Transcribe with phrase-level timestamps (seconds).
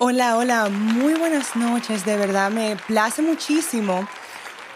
[0.00, 2.04] Hola, hola, muy buenas noches.
[2.04, 4.08] De verdad me place muchísimo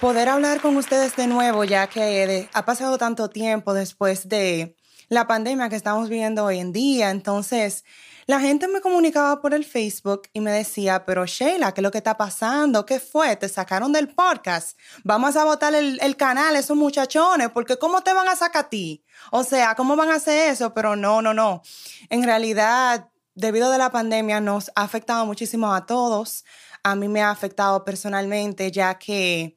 [0.00, 4.76] poder hablar con ustedes de nuevo, ya que ha pasado tanto tiempo después de
[5.08, 7.10] la pandemia que estamos viviendo hoy en día.
[7.10, 7.84] Entonces,
[8.26, 11.90] la gente me comunicaba por el Facebook y me decía, pero Sheila, ¿qué es lo
[11.90, 12.86] que está pasando?
[12.86, 13.34] ¿Qué fue?
[13.34, 14.78] ¿Te sacaron del podcast?
[15.02, 18.68] Vamos a botar el, el canal, esos muchachones, porque ¿cómo te van a sacar a
[18.68, 19.04] ti?
[19.32, 20.72] O sea, ¿cómo van a hacer eso?
[20.74, 21.62] Pero no, no, no.
[22.08, 23.08] En realidad,
[23.38, 26.44] debido a la pandemia nos ha afectado muchísimo a todos.
[26.82, 29.56] A mí me ha afectado personalmente, ya que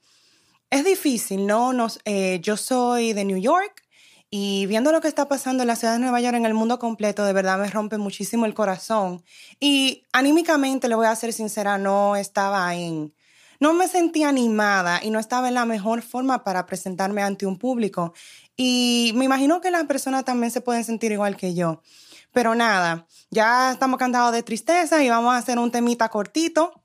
[0.70, 1.73] es difícil, ¿no?
[1.73, 3.84] Nos, eh, yo soy de New York
[4.30, 6.80] y viendo lo que está pasando en la ciudad de Nueva York, en el mundo
[6.80, 9.23] completo, de verdad me rompe muchísimo el corazón.
[9.59, 13.13] Y anímicamente, le voy a ser sincera, no estaba en...
[13.59, 17.59] No me sentía animada y no estaba en la mejor forma para presentarme ante un
[17.59, 18.13] público.
[18.55, 21.82] Y me imagino que las personas también se pueden sentir igual que yo.
[22.34, 26.81] Pero nada, ya estamos cansados de tristeza y vamos a hacer un temita cortito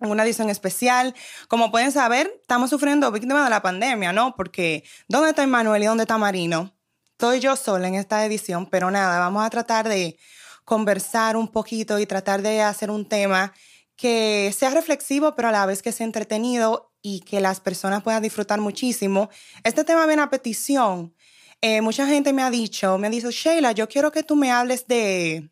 [0.00, 1.14] una edición especial.
[1.48, 4.34] Como pueden saber, estamos sufriendo víctimas de la pandemia, ¿no?
[4.36, 6.74] Porque ¿dónde está Manuel y dónde está Marino?
[7.12, 10.18] Estoy yo sola en esta edición, pero nada, vamos a tratar de
[10.64, 13.54] conversar un poquito y tratar de hacer un tema
[13.96, 18.22] que sea reflexivo, pero a la vez que sea entretenido y que las personas puedan
[18.22, 19.30] disfrutar muchísimo.
[19.64, 21.14] Este tema viene a petición
[21.60, 24.50] eh, mucha gente me ha dicho, me ha dicho, Sheila, yo quiero que tú me
[24.50, 25.50] hables de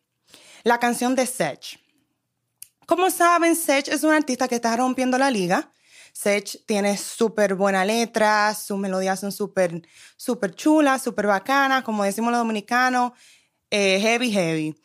[0.63, 1.79] la canción de Sech.
[2.85, 5.71] Como saben, Sech es un artista que está rompiendo la liga.
[6.13, 9.81] Sech tiene súper buena letra, sus melodías son súper
[10.15, 13.11] super chulas, súper bacanas, como decimos los dominicanos,
[13.69, 14.75] eh, heavy, heavy.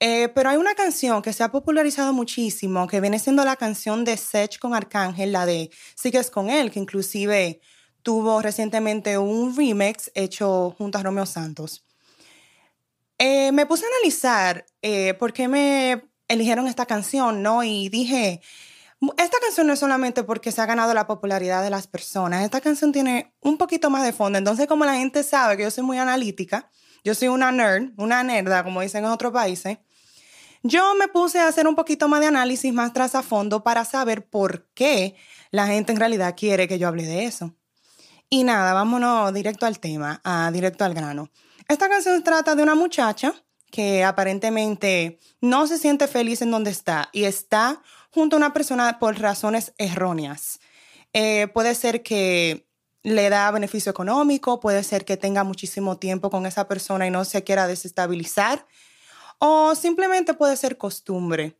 [0.00, 4.04] Eh, pero hay una canción que se ha popularizado muchísimo, que viene siendo la canción
[4.04, 7.60] de Sech con Arcángel, la de Sigues con él, que inclusive
[8.02, 11.84] tuvo recientemente un remix hecho junto a Romeo Santos.
[13.18, 17.62] Eh, me puse a analizar eh, por qué me eligieron esta canción, ¿no?
[17.62, 18.40] Y dije,
[19.16, 22.60] esta canción no es solamente porque se ha ganado la popularidad de las personas, esta
[22.60, 24.38] canción tiene un poquito más de fondo.
[24.38, 26.70] Entonces, como la gente sabe que yo soy muy analítica,
[27.04, 29.78] yo soy una nerd, una nerda, como dicen en otros países,
[30.62, 33.84] yo me puse a hacer un poquito más de análisis más tras a fondo para
[33.84, 35.16] saber por qué
[35.50, 37.56] la gente en realidad quiere que yo hable de eso.
[38.32, 41.28] Y nada, vámonos directo al tema, a directo al grano.
[41.68, 43.34] Esta canción trata de una muchacha
[43.70, 48.98] que aparentemente no se siente feliz en donde está y está junto a una persona
[48.98, 50.60] por razones erróneas.
[51.12, 52.66] Eh, puede ser que
[53.02, 57.26] le da beneficio económico, puede ser que tenga muchísimo tiempo con esa persona y no
[57.26, 58.64] se quiera desestabilizar,
[59.40, 61.58] o simplemente puede ser costumbre.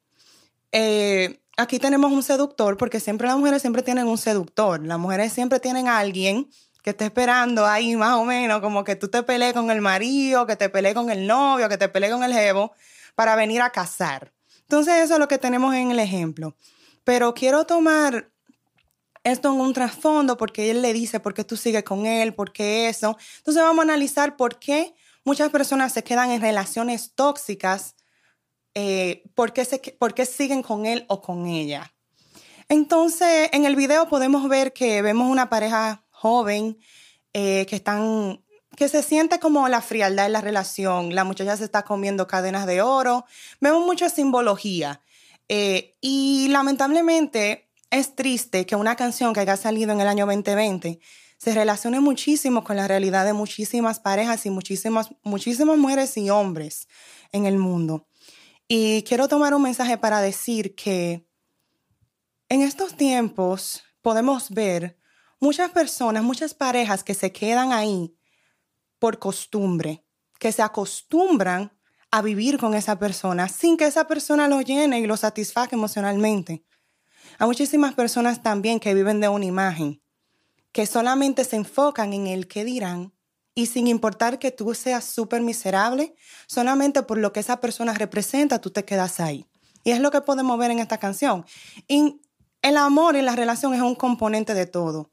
[0.72, 4.84] Eh, aquí tenemos un seductor, porque siempre las mujeres siempre tienen un seductor.
[4.84, 6.48] Las mujeres siempre tienen a alguien
[6.82, 10.46] que esté esperando ahí más o menos, como que tú te pelees con el marido,
[10.46, 12.72] que te pelees con el novio, que te pelees con el jevo,
[13.14, 14.32] para venir a casar.
[14.62, 16.56] Entonces eso es lo que tenemos en el ejemplo.
[17.04, 18.30] Pero quiero tomar
[19.24, 22.52] esto en un trasfondo porque él le dice por qué tú sigues con él, por
[22.52, 23.16] qué eso.
[23.38, 24.94] Entonces vamos a analizar por qué
[25.24, 27.94] muchas personas se quedan en relaciones tóxicas
[28.74, 31.92] eh, por, qué por qué siguen con él o con ella.
[32.68, 36.78] Entonces, en el video podemos ver que vemos una pareja joven
[37.34, 38.42] eh, que están
[38.76, 41.14] que se siente como la frialdad en la relación.
[41.14, 43.26] La muchacha se está comiendo cadenas de oro.
[43.60, 45.02] Vemos mucha simbología.
[45.48, 51.00] Eh, y lamentablemente es triste que una canción que haya salido en el año 2020
[51.36, 56.88] se relacione muchísimo con la realidad de muchísimas parejas y muchísimas, muchísimas mujeres y hombres
[57.32, 58.06] en el mundo.
[58.68, 61.26] Y quiero tomar un mensaje para decir que
[62.48, 64.98] en estos tiempos podemos ver
[65.40, 68.16] muchas personas, muchas parejas que se quedan ahí
[68.98, 70.04] por costumbre,
[70.38, 71.72] que se acostumbran
[72.10, 76.64] a vivir con esa persona sin que esa persona lo llene y lo satisfaga emocionalmente.
[77.38, 80.02] Hay muchísimas personas también que viven de una imagen,
[80.72, 83.14] que solamente se enfocan en el que dirán
[83.54, 86.14] y sin importar que tú seas súper miserable,
[86.46, 89.46] solamente por lo que esa persona representa, tú te quedas ahí.
[89.84, 91.44] Y es lo que podemos ver en esta canción.
[91.88, 95.10] El amor y la relación es un componente de todo.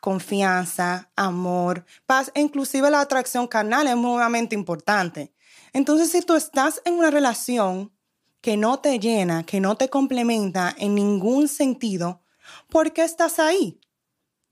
[0.00, 5.32] Confianza, amor, paz, e inclusive la atracción carnal es muy importante.
[5.72, 7.92] Entonces, si tú estás en una relación
[8.42, 12.22] que no te llena, que no te complementa en ningún sentido,
[12.68, 13.80] ¿por qué estás ahí?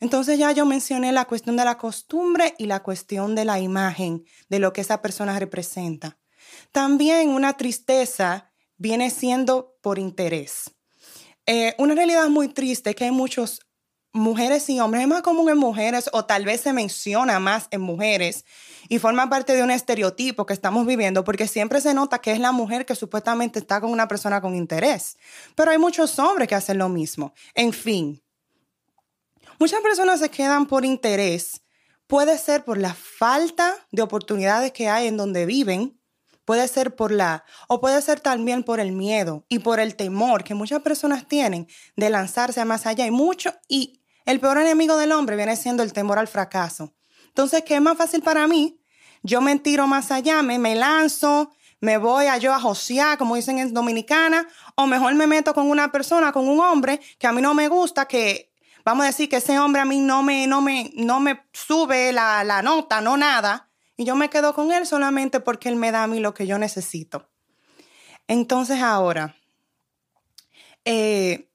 [0.03, 4.25] Entonces ya yo mencioné la cuestión de la costumbre y la cuestión de la imagen,
[4.49, 6.19] de lo que esa persona representa.
[6.73, 10.73] También una tristeza viene siendo por interés.
[11.47, 13.61] Eh, una realidad muy triste es que hay muchos
[14.13, 17.81] mujeres y hombres, es más común en mujeres o tal vez se menciona más en
[17.81, 18.45] mujeres
[18.89, 22.41] y forma parte de un estereotipo que estamos viviendo porque siempre se nota que es
[22.41, 25.17] la mujer que supuestamente está con una persona con interés.
[25.55, 27.35] Pero hay muchos hombres que hacen lo mismo.
[27.55, 28.22] En fin,
[29.63, 31.63] muchas personas se quedan por interés.
[32.09, 36.01] Puede ser por la falta de oportunidades que hay en donde viven,
[36.45, 40.43] puede ser por la, o puede ser también por el miedo y por el temor
[40.43, 43.07] que muchas personas tienen de lanzarse a más allá.
[43.07, 46.93] Y mucho, y el peor enemigo del hombre viene siendo el temor al fracaso.
[47.29, 48.81] Entonces, ¿qué es más fácil para mí?
[49.23, 53.37] Yo me tiro más allá, me, me lanzo, me voy a yo a josear, como
[53.37, 57.33] dicen en Dominicana, o mejor me meto con una persona, con un hombre que a
[57.33, 58.52] mí no me gusta, que
[58.85, 62.13] vamos a decir que ese hombre a mí no me, no me, no me sube
[62.13, 65.93] la, la nota, no nada, y yo me quedo con él solamente porque él me
[65.93, 67.31] da a mí lo que yo necesito.
[68.29, 69.37] Entonces ahora,
[70.85, 71.51] eh,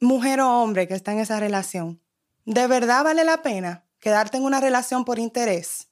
[0.00, 2.02] mujer o hombre que está en esa relación,
[2.44, 5.88] ¿de verdad vale la pena quedarte en una relación por interés?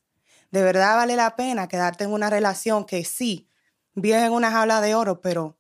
[0.51, 3.51] ¿De verdad vale la pena quedarte en una relación que sí,
[3.95, 5.59] vives en una jaula de oro, pero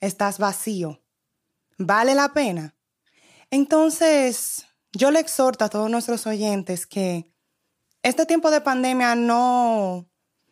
[0.00, 1.02] estás vacío?
[1.76, 2.74] ¿Vale la pena?
[3.50, 7.32] Entonces, yo le exhorto a todos nuestros oyentes que
[8.02, 10.08] este tiempo de pandemia no,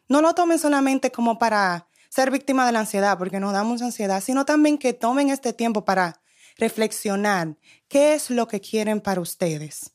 [0.08, 3.84] no lo tomen solamente como para ser víctima de la ansiedad, porque nos da mucha
[3.84, 6.20] ansiedad, sino también que tomen este tiempo para
[6.56, 7.56] reflexionar
[7.86, 9.92] qué es lo que quieren para ustedes.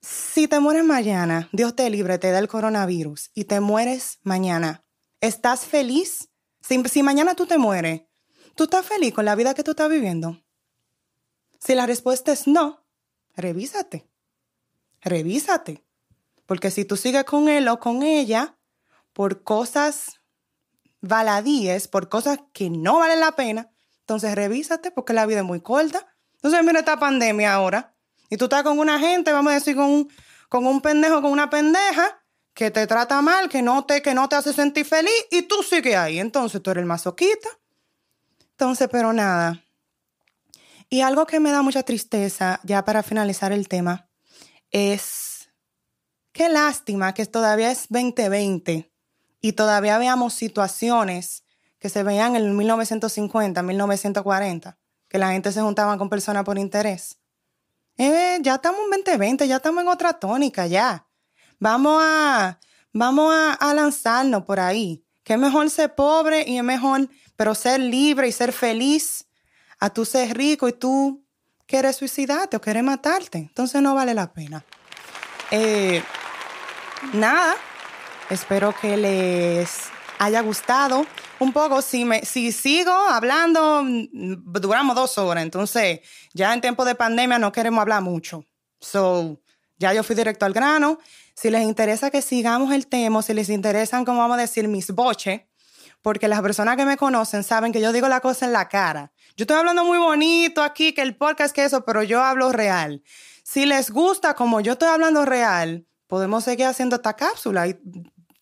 [0.00, 4.84] Si te mueres mañana, Dios te libre, te da el coronavirus y te mueres mañana,
[5.20, 6.28] ¿estás feliz?
[6.60, 8.02] Si, si, mañana tú te mueres,
[8.54, 10.43] ¿tú estás feliz con la vida que tú estás viviendo?
[11.64, 12.84] Si la respuesta es no,
[13.36, 14.06] revísate.
[15.00, 15.82] Revísate.
[16.44, 18.58] Porque si tú sigues con él o con ella
[19.14, 20.20] por cosas
[21.00, 23.70] baladíes, por cosas que no valen la pena,
[24.00, 26.06] entonces revísate porque la vida es muy corta.
[26.34, 27.94] Entonces mira esta pandemia ahora.
[28.28, 30.12] Y tú estás con una gente, vamos a decir, con un,
[30.50, 32.22] con un pendejo, con una pendeja,
[32.52, 35.62] que te trata mal, que no, te, que no te hace sentir feliz y tú
[35.62, 36.18] sigues ahí.
[36.18, 37.48] Entonces tú eres el masoquista.
[38.50, 39.63] Entonces, pero nada.
[40.88, 44.08] Y algo que me da mucha tristeza, ya para finalizar el tema,
[44.70, 45.50] es
[46.32, 48.92] qué lástima que todavía es 2020
[49.40, 51.44] y todavía veamos situaciones
[51.78, 54.78] que se veían en 1950, 1940,
[55.08, 57.18] que la gente se juntaba con personas por interés.
[57.96, 61.06] Eh, ya estamos en 2020, ya estamos en otra tónica, ya.
[61.60, 62.58] Vamos a,
[62.92, 65.04] vamos a, lanzarnos por ahí.
[65.22, 69.26] Que es mejor ser pobre y es mejor, pero ser libre y ser feliz
[69.80, 71.24] a tú ser rico y tú
[71.66, 73.38] quieres suicidarte o quieres matarte.
[73.38, 74.64] Entonces no vale la pena.
[75.50, 76.02] Eh,
[77.12, 77.54] nada,
[78.30, 79.88] espero que les
[80.18, 81.06] haya gustado
[81.38, 81.82] un poco.
[81.82, 85.42] Si, me, si sigo hablando, mm, duramos dos horas.
[85.42, 86.00] Entonces,
[86.32, 88.44] ya en tiempo de pandemia no queremos hablar mucho.
[88.80, 89.40] So,
[89.78, 90.98] ya yo fui directo al grano.
[91.34, 94.90] Si les interesa que sigamos el tema, si les interesan, como vamos a decir, mis
[94.90, 95.42] boches,
[96.04, 99.10] porque las personas que me conocen saben que yo digo la cosa en la cara.
[99.38, 103.02] Yo estoy hablando muy bonito aquí, que el podcast, que eso, pero yo hablo real.
[103.42, 107.80] Si les gusta como yo estoy hablando real, podemos seguir haciendo esta cápsula y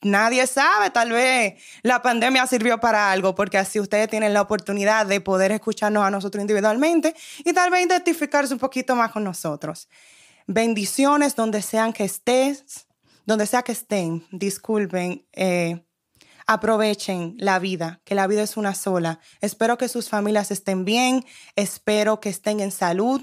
[0.00, 5.06] nadie sabe, tal vez la pandemia sirvió para algo, porque así ustedes tienen la oportunidad
[5.06, 7.14] de poder escucharnos a nosotros individualmente
[7.44, 9.88] y tal vez identificarse un poquito más con nosotros.
[10.49, 12.88] Bendiciones donde sean que estés,
[13.25, 15.85] donde sea que estén, disculpen, eh,
[16.46, 19.20] aprovechen la vida, que la vida es una sola.
[19.40, 21.25] Espero que sus familias estén bien,
[21.56, 23.22] espero que estén en salud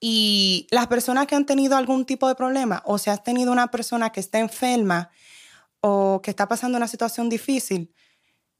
[0.00, 3.70] y las personas que han tenido algún tipo de problema o si has tenido una
[3.70, 5.10] persona que está enferma,
[5.80, 7.94] o que está pasando una situación difícil,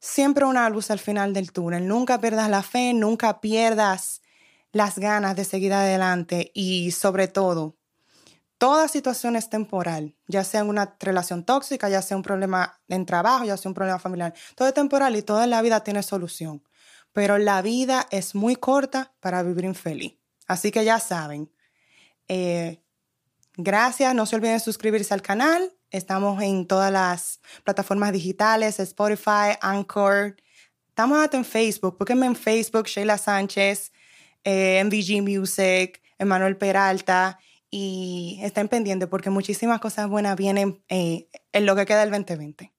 [0.01, 1.87] siempre una luz al final del túnel.
[1.87, 4.23] Nunca pierdas la fe, nunca pierdas
[4.73, 7.77] las ganas de seguir adelante y sobre todo,
[8.61, 13.45] toda situación es temporal, ya sea una relación tóxica, ya sea un problema en trabajo,
[13.45, 14.35] ya sea un problema familiar.
[14.55, 16.63] Todo es temporal y toda la vida tiene solución.
[17.13, 20.15] Pero la vida es muy corta para vivir infeliz.
[20.47, 21.51] Así que ya saben.
[22.29, 22.81] Eh,
[23.57, 30.37] gracias, no se olviden suscribirse al canal Estamos en todas las plataformas digitales, Spotify, Anchor.
[30.89, 31.99] Estamos en Facebook.
[31.99, 33.91] Búsquenme en Facebook, Sheila Sánchez,
[34.45, 37.41] eh, MVG Music, Emanuel Peralta.
[37.71, 42.73] Y estén pendientes porque muchísimas cosas buenas vienen eh, en lo que queda del 2020.